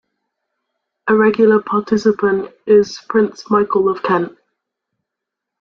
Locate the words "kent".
4.01-4.35